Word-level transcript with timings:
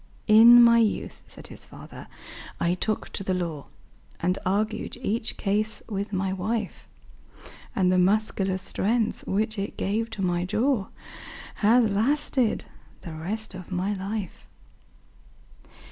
"In 0.25 0.63
my 0.63 0.79
youth," 0.79 1.21
said 1.27 1.45
his 1.49 1.67
fater, 1.67 2.07
"I 2.59 2.73
took 2.73 3.09
to 3.09 3.23
the 3.23 3.35
law, 3.35 3.67
And 4.19 4.39
argued 4.47 4.97
each 4.97 5.37
case 5.37 5.83
with 5.87 6.11
my 6.11 6.33
wife; 6.33 6.87
And 7.75 7.91
the 7.91 7.99
muscular 7.99 8.57
strength, 8.57 9.27
which 9.27 9.59
it 9.59 9.77
gave 9.77 10.09
to 10.09 10.23
my 10.23 10.43
jaw, 10.43 10.87
Has 11.57 11.87
lasted 11.87 12.65
the 13.01 13.13
rest 13.13 13.53
of 13.53 13.71
my 13.71 13.93
life." 13.93 14.47